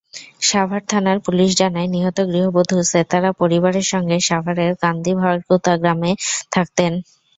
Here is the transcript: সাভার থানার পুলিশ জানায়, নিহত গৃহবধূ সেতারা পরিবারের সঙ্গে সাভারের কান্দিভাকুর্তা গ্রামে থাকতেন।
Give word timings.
সাভার 0.41 0.81
থানার 0.89 1.17
পুলিশ 1.25 1.49
জানায়, 1.61 1.89
নিহত 1.89 2.17
গৃহবধূ 2.29 2.77
সেতারা 2.91 3.31
পরিবারের 3.41 3.85
সঙ্গে 3.91 4.17
সাভারের 4.27 4.71
কান্দিভাকুর্তা 4.83 5.73
গ্রামে 5.81 6.11
থাকতেন। 6.53 6.91